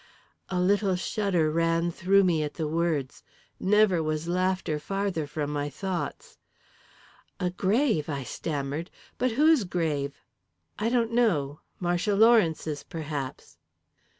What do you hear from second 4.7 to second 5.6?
farther from